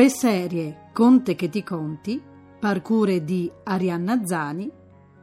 Per 0.00 0.08
serie 0.08 0.88
Conte 0.94 1.34
che 1.34 1.50
ti 1.50 1.62
conti, 1.62 2.18
parcure 2.58 3.22
di 3.22 3.52
Arianna 3.64 4.24
Zani, 4.24 4.70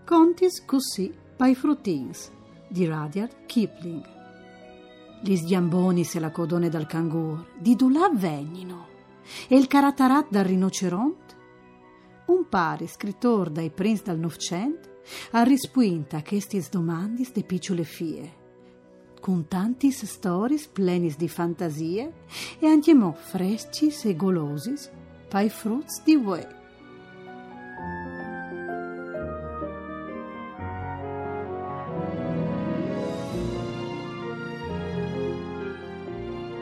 contis 0.05 0.63
così 0.65 1.11
pai 1.35 1.55
fruttins 1.55 2.31
di 2.67 2.85
Rudyard 2.85 3.47
Kipling. 3.47 4.05
Gli 5.23 5.35
sgiamboni 5.35 6.03
se 6.03 6.19
la 6.19 6.29
codone 6.29 6.69
dal 6.69 6.85
cangur, 6.85 7.53
di 7.57 7.75
là 7.91 8.11
vegnino, 8.13 8.85
e 9.47 9.57
il 9.57 9.65
caratarat 9.65 10.27
dal 10.29 10.45
rinoceronte? 10.45 11.35
Un 12.27 12.47
pari 12.47 12.85
scrittor 12.85 13.49
dai 13.49 13.71
prince 13.71 14.03
dal 14.03 14.19
Novecento 14.19 14.99
ha 15.31 15.41
rispunta 15.41 16.21
queste 16.21 16.63
domande 16.69 17.27
de 17.33 17.43
piccole 17.43 17.83
fie, 17.83 18.31
con 19.19 19.47
tanti 19.47 19.91
stories 19.91 20.67
plenis 20.67 21.17
di 21.17 21.27
fantasie 21.27 22.13
e 22.59 22.67
anche 22.67 22.93
mo 22.93 23.13
freschi 23.13 23.93
e 24.03 24.15
golosi 24.15 24.73
pai 25.27 25.49
fruits 25.49 26.03
di 26.03 26.15
voi. 26.15 26.45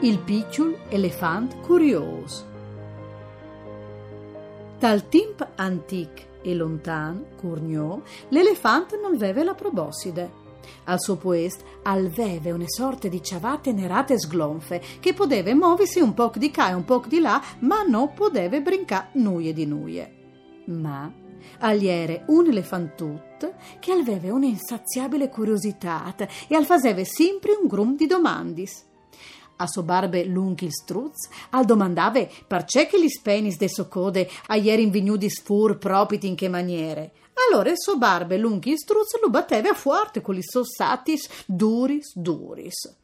Il 0.00 0.18
picciul 0.18 0.76
elefant 0.90 1.60
curios. 1.62 2.44
Dal 4.78 5.08
timp 5.08 5.48
antic 5.56 6.26
e 6.42 6.54
lontan, 6.54 7.24
curgnò, 7.36 8.00
l'elefante 8.28 8.98
non 8.98 9.16
veve 9.16 9.42
la 9.42 9.54
proboscide. 9.54 10.45
Al 10.84 11.00
suo 11.00 11.16
puest 11.16 11.62
alveve 11.82 12.50
una 12.50 12.64
sorte 12.66 13.08
di 13.08 13.22
ciavate 13.22 13.72
nerate 13.72 14.18
sglonfe 14.18 14.82
che 15.00 15.14
poteva 15.14 15.54
muoversi 15.54 16.00
un 16.00 16.14
po' 16.14 16.32
di 16.36 16.50
qua 16.50 16.70
e 16.70 16.74
un 16.74 16.84
po' 16.84 17.02
di 17.06 17.20
là, 17.20 17.42
ma 17.60 17.82
non 17.82 18.12
poteva 18.14 18.58
brincare 18.60 19.10
nuie 19.14 19.52
di 19.52 19.66
nuie. 19.66 20.14
Ma 20.66 21.12
agliere 21.60 22.24
un 22.28 22.46
elefantut 22.46 23.54
che 23.78 23.92
alveve 23.92 24.30
un'insaziabile 24.30 25.28
curiosità 25.28 26.14
e 26.48 26.54
al 26.54 26.64
faseve 26.64 27.04
sempre 27.04 27.56
un 27.60 27.68
grum 27.68 27.96
di 27.96 28.06
domandis 28.06 28.84
a 29.56 29.66
so 29.66 29.82
barbe 29.82 30.24
lunghi 30.24 30.70
struz, 30.70 31.28
al 31.50 31.64
domandave 31.64 32.30
perché 32.46 32.86
che 32.86 33.00
gli 33.00 33.08
spenis 33.08 33.56
de 33.56 33.68
so 33.68 33.88
code 33.88 34.28
a 34.48 34.56
ieri 34.56 34.82
invignudis 34.82 35.42
fur 35.42 35.78
propiti 35.78 36.26
in 36.26 36.34
che 36.34 36.48
maniere. 36.48 37.12
Allora 37.48 37.70
so 37.74 37.98
barbe 37.98 38.38
lunghi 38.38 38.76
struz 38.76 39.20
lo 39.20 39.28
batteve 39.28 39.68
a 39.68 39.74
fuerte 39.74 40.20
con 40.20 40.34
gli 40.34 40.42
sossatis 40.42 41.28
duris 41.46 42.16
duris. 42.16 42.96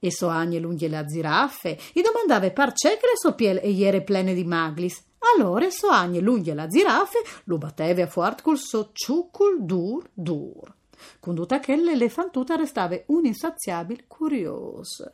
E 0.00 0.12
so 0.12 0.28
agne 0.28 0.58
lunghi 0.58 0.88
la 0.88 1.06
ziraffe, 1.06 1.78
gli 1.92 2.00
domandave 2.00 2.52
perché 2.52 2.90
che 2.90 3.06
le 3.06 3.16
so 3.20 3.34
piel 3.34 3.58
e 3.62 3.70
ieri 3.70 4.04
plene 4.04 4.32
di 4.32 4.44
maglis. 4.44 5.02
Allora 5.36 5.68
so 5.70 5.88
agne 5.88 6.20
lunghi 6.20 6.52
la 6.54 6.70
ziraffe 6.70 7.22
lo 7.44 7.58
batteve 7.58 8.02
a 8.02 8.06
fuerte 8.06 8.42
col 8.42 8.58
so 8.58 8.90
ciucul 8.92 9.64
dur 9.64 10.08
dur. 10.14 10.74
Con 11.20 11.34
tutta 11.34 11.60
che 11.60 11.76
l'elefantuta 11.76 12.56
restava 12.56 12.98
un 13.06 13.24
insaziabile 13.26 14.04
curioso 14.06 15.12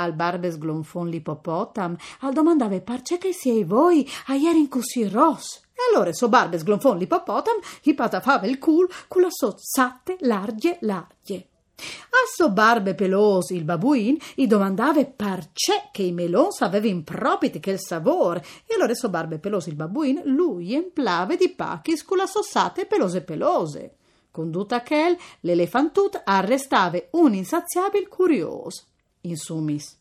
al 0.00 0.14
barbes 0.14 0.58
glonfon 0.58 1.08
l'ipopotam, 1.08 1.96
al 2.20 2.32
domandave 2.32 2.80
parce 2.80 3.18
che 3.18 3.32
siei 3.32 3.64
voi 3.64 4.08
a 4.26 4.34
ieri 4.34 4.60
in 4.60 4.68
così 4.68 5.08
ros. 5.08 5.60
E 5.72 5.94
allora 5.94 6.12
so 6.12 6.28
barbes 6.28 6.62
glonfon 6.62 6.98
l'ipopotam, 6.98 7.56
gli 7.82 7.94
patafava 7.94 8.46
il 8.46 8.58
cul 8.58 8.88
con 9.08 9.22
la 9.22 9.30
so 9.30 9.54
satte 9.56 10.16
larghe 10.20 10.78
larghe. 10.80 11.48
A 11.80 12.26
so 12.34 12.50
barbe 12.50 12.94
pelosi 12.94 13.54
il 13.54 13.64
babuin 13.64 14.18
gli 14.34 14.46
domandava 14.46 15.02
parce 15.04 15.88
che 15.90 16.02
i 16.02 16.12
melons 16.12 16.60
aveva 16.60 16.86
impropiti 16.86 17.58
che 17.58 17.70
il 17.70 17.80
savore 17.80 18.44
e 18.66 18.74
allora 18.74 18.94
so 18.94 19.08
barbe 19.08 19.38
pelosi 19.38 19.70
il 19.70 19.76
babuin 19.76 20.20
lui 20.24 20.74
emplave 20.74 21.36
di 21.36 21.48
pachis 21.48 22.04
con 22.04 22.18
la 22.18 22.26
so 22.26 22.42
satte 22.42 22.86
pelose 22.86 23.22
pelose. 23.22 23.94
Conduta 24.30 24.82
che 24.82 25.16
l'elefantut 25.40 26.20
arrestava 26.24 27.00
un 27.12 27.34
insaziabile 27.34 28.08
curioso 28.08 28.84
in 29.22 29.36
sumis. 29.36 29.99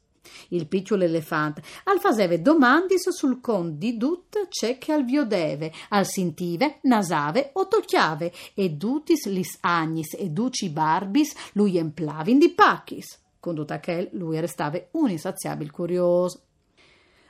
Il 0.49 0.67
piccolo 0.67 1.03
elefante 1.03 1.61
al 1.85 1.99
faseve 1.99 2.41
domandis 2.41 3.09
sul 3.09 3.39
con 3.41 3.77
di 3.77 3.97
dut 3.97 4.47
c'è 4.49 4.77
che 4.77 4.91
al 4.91 5.05
viodeve, 5.05 5.71
al 5.89 6.05
sintive, 6.05 6.79
nasave 6.83 7.51
o 7.53 7.67
tocchiave, 7.67 8.31
e 8.53 8.69
dutis 8.71 9.27
lis 9.27 9.57
agnis 9.61 10.15
e 10.17 10.29
duci 10.29 10.69
barbis 10.69 11.33
lui 11.53 11.77
emplavin 11.77 12.39
di 12.39 12.49
pachis. 12.49 13.17
Con 13.39 13.65
che 13.79 14.09
lui 14.13 14.39
restava 14.39 14.81
un 14.91 15.09
insaziabile 15.09 15.71
curioso. 15.71 16.41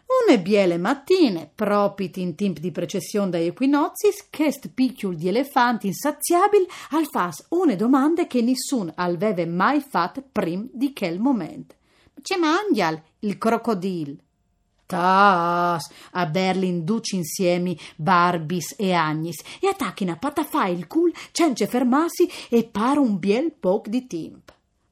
Une 0.10 0.42
biele 0.42 0.80
mattine, 0.80 1.52
propit 1.54 2.18
in 2.18 2.34
timp 2.34 2.58
di 2.58 2.72
precessione 2.72 3.30
da 3.30 3.38
equinozis, 3.38 4.28
ch'est 4.32 4.70
picchiul 4.74 5.16
di 5.16 5.28
elefanti 5.28 5.86
insaziabil 5.86 6.66
al 6.92 7.06
fas 7.06 7.46
une 7.50 7.76
domande 7.76 8.26
che 8.26 8.42
nessun 8.42 8.92
alveve 8.96 9.46
mai 9.46 9.82
fat 9.82 10.24
prim 10.32 10.68
di 10.74 10.94
quel 10.94 11.20
momento. 11.20 11.79
C'è 12.22 12.38
mangial 12.38 13.02
il 13.20 13.38
crocodil. 13.38 14.20
Tas, 14.86 15.88
a 16.14 16.26
Berlin 16.26 16.84
duci 16.84 17.16
insieme 17.16 17.78
Barbis 17.96 18.74
e 18.78 18.92
Agnis 18.92 19.42
e 19.60 19.68
attacchina 19.68 20.16
patafà 20.16 20.66
il 20.68 20.88
cul 20.88 21.14
cence 21.32 21.68
fermarsi 21.68 22.28
e 22.50 22.66
pare 22.66 22.98
un 22.98 23.20
biel 23.20 23.52
poc 23.52 23.88
di 23.88 24.08
timp. 24.08 24.52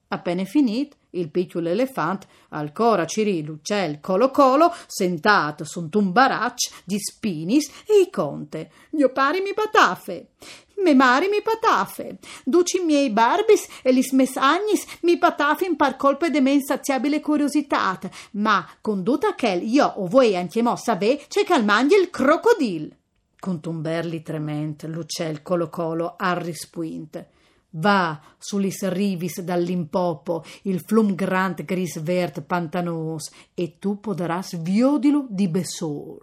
Appena 0.09 0.45
finito, 0.45 0.95
il 1.11 1.31
piccolo 1.31 1.69
elefante, 1.69 2.27
ancora 2.49 3.07
Ciri, 3.07 3.44
l'uccel, 3.44 3.99
colo 3.99 4.29
colo, 4.29 4.71
sentato 4.85 5.65
su 5.65 5.89
un 5.91 6.11
barac 6.11 6.83
di 6.85 6.99
spinis 6.99 7.67
e 7.88 8.01
i 8.01 8.09
conte. 8.11 8.71
Io 8.91 9.11
pari 9.11 9.41
mi 9.41 9.53
patafe 9.53 10.29
me 10.83 10.93
mari 10.93 11.27
mi 11.27 11.41
patafe, 11.41 12.17
duci 12.43 12.79
miei 12.79 13.09
barbis 13.09 13.67
e 13.83 13.91
lis 13.91 14.11
mes 14.11 14.35
agnis 14.35 14.85
mi 15.01 15.17
patafin 15.17 15.75
par 15.75 15.95
colpe 15.95 16.29
de 16.29 16.41
me 16.41 16.51
insaziabile 16.51 17.19
curiositat, 17.19 18.09
ma 18.33 18.65
conduta 18.81 19.35
chel 19.35 19.63
io 19.63 19.85
o 19.97 20.07
voi 20.07 20.35
antiemo 20.35 20.75
save 20.75 21.25
c'è 21.27 21.43
che 21.43 21.61
mangi 21.61 21.95
il 21.95 22.09
crocodil. 22.09 22.95
Contumberli 23.39 24.21
trement, 24.23 24.83
l'uccel 24.85 25.41
colo 25.41 25.69
colo 25.69 26.15
arrispuint. 26.17 27.25
Va 27.69 28.19
sulis 28.38 28.88
rivis 28.88 29.41
dall'impopo 29.41 30.44
il 30.63 30.79
flum 30.79 31.13
grant 31.13 31.63
gris 31.63 31.99
vert 31.99 32.41
pantanos 32.41 33.29
e 33.53 33.77
tu 33.77 33.99
podràs 33.99 34.57
viodilo 34.57 35.27
di 35.29 35.47
besol. 35.47 36.17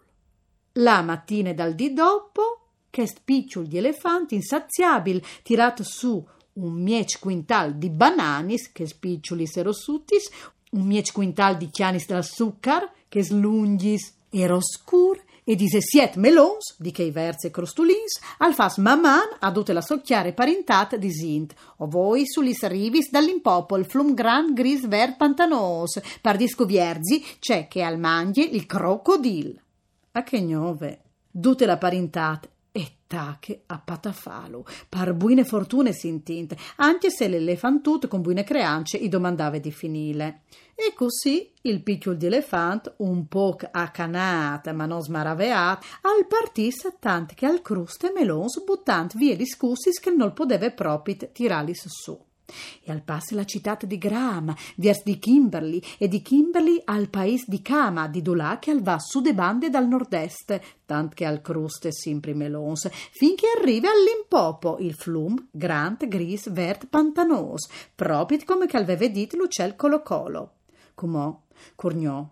La 0.79 1.03
mattina 1.03 1.53
dal 1.53 1.75
di 1.75 1.93
dopo 1.93 2.64
ch'est 2.95 3.23
picciul 3.25 3.67
di 3.67 3.77
elefanti 3.77 4.37
insaziabil 4.37 5.21
tirat 5.43 5.83
su 5.83 6.25
un 6.55 6.73
miec 6.81 7.19
quintal 7.19 7.75
di 7.75 7.91
bananis, 7.91 8.71
che 8.71 8.87
spicciulis 8.87 9.57
erossutis, 9.57 10.31
un 10.71 10.87
miec 10.87 11.13
quintal 11.13 11.57
di 11.57 11.71
chianis 11.71 12.07
dal 12.07 12.25
succar, 12.25 12.89
che 13.09 13.25
slungis 13.25 14.15
eroscur, 14.31 15.21
e 15.43 15.57
dise 15.57 15.81
siet 15.81 16.15
melons, 16.15 16.77
di 16.79 16.93
che 16.93 17.11
verze 17.11 17.51
crostulins, 17.51 18.21
al 18.39 18.55
fas 18.55 18.77
maman 18.79 19.39
adute 19.41 19.73
la 19.73 19.83
socchiare 19.83 20.33
parentat 20.33 20.95
di 20.95 21.11
sint, 21.11 21.53
o 21.79 21.89
voi 21.89 22.23
sulis 22.27 22.65
rivis 22.67 23.11
dall'impopol 23.11 23.85
flum 23.85 24.15
gran 24.15 24.55
gris 24.55 24.87
vert 24.87 25.17
pantanos, 25.17 26.01
pardisco 26.21 26.65
vierzi, 26.65 27.23
c'è 27.41 27.67
che 27.67 27.83
al 27.83 27.99
mangie 27.99 28.45
il 28.45 28.67
crocodil. 28.67 29.61
A 30.13 30.23
che 30.23 30.41
gnove, 30.41 31.01
dute 31.29 31.67
la 31.67 31.77
parentat 31.77 32.53
e 32.77 32.97
tache 33.07 33.63
a 33.67 33.79
patafalo, 33.79 34.67
par 34.89 35.15
buine 35.15 35.45
fortune 35.45 35.93
s'intinte, 35.93 36.57
anche 36.79 37.09
se 37.09 37.29
l'elefantut 37.29 38.09
con 38.09 38.21
buine 38.21 38.43
creance 38.43 38.97
i 38.97 39.09
domandava 39.09 39.59
di 39.59 39.71
finire. 39.71 40.41
E 40.75 40.93
così 40.93 41.53
il 41.63 41.85
picchiul 41.85 42.17
di 42.17 42.27
elefant, 42.27 42.95
un 42.97 43.29
po' 43.29 43.57
accanat 43.71 44.73
ma 44.73 44.87
non 44.87 45.03
smaraveat, 45.03 45.85
al 46.01 46.27
partis 46.27 46.97
tant 46.99 47.33
che 47.35 47.47
al 47.47 47.63
cruste 47.63 48.11
melons 48.13 48.65
buttant 48.65 49.17
via 49.17 49.37
discussis 49.37 50.01
che 50.01 50.11
non 50.11 50.33
poteva 50.33 50.69
propit 50.71 51.31
tiralis 51.31 51.87
su. 51.87 52.21
E 52.83 52.91
al 52.93 53.03
passo 53.03 53.35
la 53.35 53.45
città 53.45 53.77
di 53.85 53.99
Graham, 53.99 54.55
vers 54.77 55.03
di 55.03 55.19
Kimberley, 55.19 55.83
e 55.99 56.09
di 56.09 56.23
Kimberley 56.23 56.81
al 56.85 57.09
paese 57.09 57.45
di 57.49 57.61
Kama, 57.63 58.09
di 58.09 58.23
Dolà 58.23 58.59
che 58.61 58.71
al 58.71 58.83
va 58.83 58.99
su 58.99 59.21
de 59.21 59.35
bande 59.35 59.71
dal 59.71 59.89
nord-est, 59.89 60.61
tant 60.87 61.15
che 61.15 61.25
al 61.25 61.41
cruste 61.41 61.93
sempre 61.93 62.35
melons, 62.35 62.89
finché 63.11 63.47
arriva 63.59 63.89
all'impopo, 63.91 64.79
il 64.79 64.95
flum, 64.95 65.49
grant, 65.51 66.07
gris, 66.07 66.51
vert, 66.51 66.87
pantanos, 66.87 67.69
proprio 67.95 68.39
come 68.45 68.67
che 68.67 68.77
aveva 68.77 69.07
dit 69.07 69.35
l'uccel 69.35 69.77
colo-colo. 69.77 70.53
Comò, 70.95 71.43
corgnò, 71.75 72.29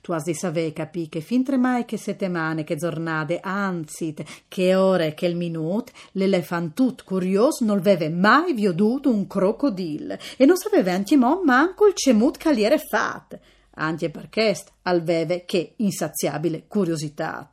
tu 0.00 0.14
di 0.24 0.34
saver 0.34 0.72
capì 0.72 1.08
che 1.08 1.20
fin 1.20 1.44
tremai 1.44 1.84
che 1.84 1.96
settimane, 1.96 2.64
che 2.64 2.76
giornate, 2.76 3.40
anzi, 3.40 4.14
che 4.48 4.74
ore, 4.74 5.14
che 5.14 5.26
il 5.26 5.36
minut, 5.36 5.90
l'elefantut 6.12 7.04
curios 7.04 7.60
non 7.60 7.78
aveva 7.78 8.08
mai 8.10 8.54
veduto 8.54 9.10
un 9.10 9.26
crocodil 9.26 10.18
e 10.36 10.44
non 10.44 10.56
sapeva 10.56 11.00
mo 11.16 11.42
manco 11.44 11.86
il 11.86 11.94
cemut 11.94 12.36
caliere 12.36 12.78
fat. 12.78 13.38
anche 13.80 14.10
perché 14.10 14.56
al 14.82 15.02
veve 15.02 15.44
che 15.44 15.74
insaziabile 15.76 16.64
curiosità. 16.66 17.48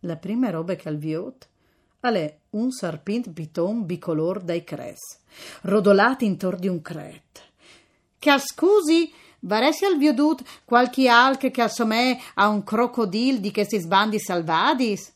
La 0.00 0.16
prima 0.16 0.50
roba 0.50 0.74
che 0.74 0.88
al 0.88 0.98
viot 0.98 1.48
è 2.00 2.38
un 2.50 2.70
serpent 2.70 3.32
piton 3.32 3.84
bicolor 3.84 4.40
dai 4.42 4.62
cres, 4.62 5.18
rodolati 5.62 6.24
intorno 6.24 6.60
di 6.60 6.68
un 6.68 6.80
cret. 6.80 7.42
Che 8.18 8.38
scusi, 8.38 9.12
varesi 9.40 9.84
al 9.84 9.96
viodut 9.96 10.42
qualche 10.64 11.08
alche 11.08 11.50
che 11.50 11.62
assomè 11.62 12.18
a 12.34 12.48
un 12.48 12.64
crocodil 12.64 13.40
di 13.40 13.50
che 13.50 13.64
si 13.64 13.78
sbandi 13.78 14.18
salvadis? 14.18 15.12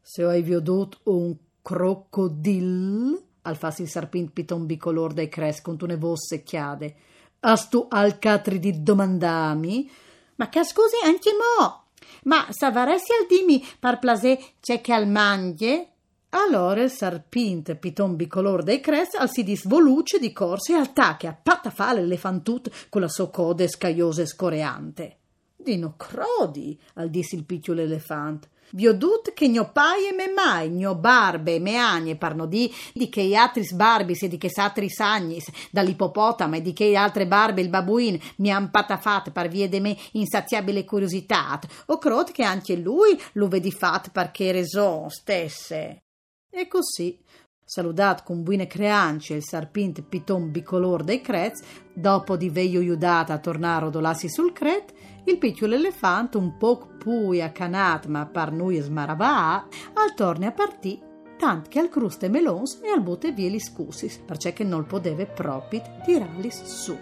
Se 0.00 0.22
hai 0.22 0.42
viodut 0.42 1.00
un 1.04 1.34
crocodil, 1.62 3.20
al 3.42 3.56
fas 3.56 3.78
il 3.78 3.88
serpent 3.88 4.30
piton 4.30 4.66
bicolor 4.66 5.12
dai 5.12 5.28
cres 5.28 5.60
con 5.60 5.76
tu 5.76 5.86
ne 5.86 5.96
vosse 5.96 6.42
chiade, 6.42 6.94
astu 7.40 7.86
al 7.88 8.18
catri 8.18 8.58
di 8.58 8.82
domandami, 8.82 9.90
ma 10.36 10.48
che 10.48 10.64
scusi 10.64 10.96
anche 11.04 11.30
mo? 11.32 11.84
Ma 12.24 12.46
savaresti 12.50 13.12
al 13.12 13.26
dimi 13.26 13.64
par 13.78 13.98
plasè 13.98 14.38
c'è 14.60 14.80
che 14.80 14.92
al 14.92 15.08
mangie? 15.08 15.95
Allora 16.36 16.86
sarpint 16.86 17.76
piton 17.76 18.14
bicolor 18.14 18.62
dei 18.62 18.80
cres 18.80 19.14
al 19.14 19.30
si 19.30 19.42
disvoluce 19.42 20.18
di 20.18 20.32
corse 20.32 20.72
e 20.72 20.76
al 20.76 20.92
tacche 20.92 21.28
a 21.28 21.32
patta 21.32 21.70
fa 21.70 21.94
l'elefantut 21.94 22.88
con 22.90 23.00
la 23.00 23.08
sua 23.08 23.30
coda 23.30 23.66
scaiosa 23.66 24.20
e 24.20 24.26
scoreante. 24.26 25.16
Dino 25.56 25.94
crodi, 25.96 26.78
al 26.96 27.08
disse 27.08 27.36
il 27.36 27.44
picciolo 27.44 27.80
elefant. 27.80 28.50
Biodut 28.68 29.32
che 29.32 29.48
gno 29.48 29.72
paie 29.72 30.12
me 30.12 30.30
mai, 30.30 30.68
gno 30.68 30.94
barbe, 30.94 31.58
me 31.58 31.78
agne, 31.78 32.16
parno 32.16 32.44
di, 32.44 32.70
di 32.92 33.08
che 33.08 33.34
atris 33.34 33.72
barbis 33.72 34.24
e 34.24 34.28
di 34.28 34.36
che 34.36 34.50
satris 34.50 35.00
agnis, 35.00 35.50
dall'ippopotamo 35.70 36.56
e 36.56 36.60
di 36.60 36.74
che 36.74 36.94
altre 36.96 37.26
barbe 37.26 37.62
il 37.62 37.70
babuin 37.70 38.20
mi 38.36 38.50
han 38.50 38.70
patafat 38.70 39.30
par 39.30 39.48
vie 39.48 39.70
de 39.70 39.80
me 39.80 39.96
insaziabile 40.12 40.84
curiosità, 40.84 41.58
o 41.86 41.96
crot 41.96 42.30
che 42.30 42.42
anche 42.42 42.76
lui 42.76 43.18
lo 43.32 43.48
vedi 43.48 43.72
fat 43.72 44.10
perché 44.10 44.52
reson 44.52 45.08
stesse. 45.08 46.02
E 46.50 46.68
così, 46.68 47.18
salutat 47.64 48.22
con 48.22 48.42
buine 48.42 48.66
creanci 48.66 49.34
il 49.34 49.42
sarpint 49.42 50.02
piton 50.02 50.50
bicolor 50.50 51.04
dei 51.04 51.20
crez, 51.20 51.60
dopo 51.92 52.36
di 52.36 52.48
veio 52.48 52.80
iudata 52.80 53.34
a 53.34 53.38
tornare 53.38 53.84
rodolassi 53.84 54.28
sul 54.28 54.52
cret, 54.52 54.92
il 55.24 55.38
piccolo 55.38 55.74
elefante, 55.74 56.36
un 56.36 56.56
po' 56.56 56.88
pui 56.98 57.42
accanat 57.42 58.06
ma 58.06 58.26
par 58.26 58.52
noi 58.52 58.78
smaravà, 58.78 59.66
al 59.94 60.14
torne 60.14 60.46
a 60.46 60.52
partì 60.52 61.06
tant 61.36 61.68
che 61.68 61.78
al 61.78 61.88
cruste 61.88 62.28
melons 62.28 62.80
e 62.82 62.88
al 62.88 63.02
bote 63.02 63.32
vie 63.32 63.48
li 63.48 63.60
scusis, 63.60 64.18
perché 64.18 64.52
che 64.52 64.64
non 64.64 64.86
podeve 64.86 65.26
propit 65.26 66.02
tirarlis 66.04 66.62
su. 66.64 66.96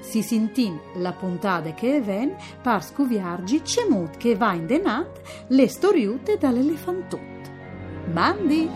Si 0.00 0.22
sentin 0.22 0.78
la 0.96 1.12
puntade 1.12 1.72
che 1.72 2.00
ven 2.00 2.36
par 2.62 2.84
scuviargi 2.84 3.64
cemut 3.64 4.18
che 4.18 4.36
va 4.36 4.52
in 4.52 4.66
denat 4.66 5.46
le 5.48 5.66
storiute 5.66 6.36
dall'elefantut. 6.36 7.43
Mandi! 8.12 8.68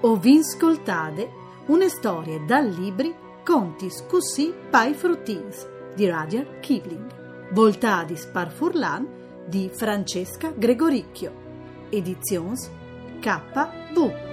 O 0.00 0.16
vinscoltade 0.16 1.30
una 1.66 1.88
storia 1.88 2.38
dal 2.40 2.68
libri 2.68 3.14
Conti 3.44 3.90
scussi 3.90 4.52
pai 4.70 4.94
fruttins 4.94 5.66
di 5.94 6.08
Rudyard 6.08 6.60
Kipling, 6.60 7.50
Voltadis 7.50 8.26
par 8.26 8.50
Furlan 8.50 9.06
di 9.46 9.70
Francesca 9.72 10.52
Gregoricchio, 10.54 11.32
Editions 11.90 12.70
KV. 13.20 14.31